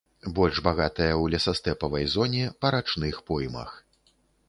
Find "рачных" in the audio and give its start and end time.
2.79-3.25